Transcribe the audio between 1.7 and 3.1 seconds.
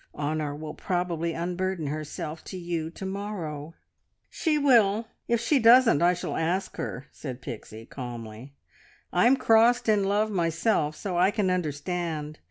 herself to you to